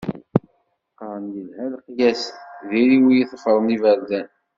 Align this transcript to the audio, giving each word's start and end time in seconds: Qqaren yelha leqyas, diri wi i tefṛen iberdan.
Qqaren 0.91 1.25
yelha 1.35 1.65
leqyas, 1.73 2.21
diri 2.69 2.97
wi 3.03 3.13
i 3.21 3.25
tefṛen 3.31 3.73
iberdan. 3.75 4.27